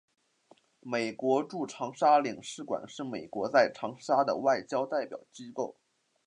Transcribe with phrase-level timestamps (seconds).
[0.79, 5.75] 美国驻长沙领事馆是美国在长沙的外交代表机构。